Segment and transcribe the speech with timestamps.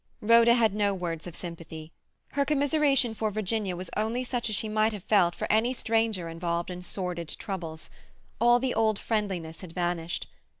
[0.19, 1.91] Rhoda had no words of sympathy.
[2.29, 6.27] Her commiseration for Virginia was only such as she might have felt for any stranger
[6.27, 7.91] involved in sordid troubles;
[8.39, 10.25] all the old friendliness had vanished.